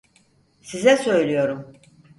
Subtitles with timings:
[0.61, 1.73] Size söylüyorum!